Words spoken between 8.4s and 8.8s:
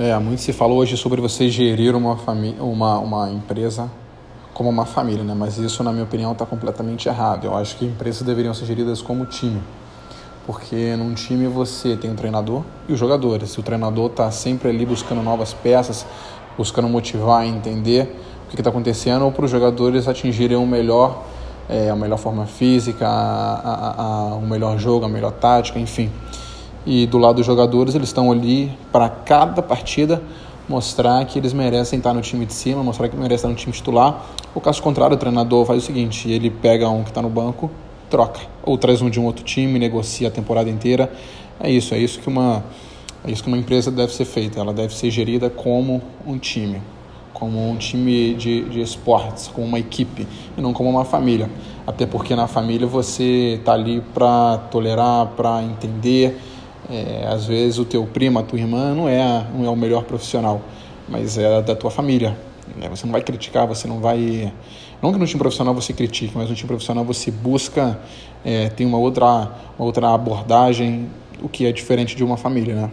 ser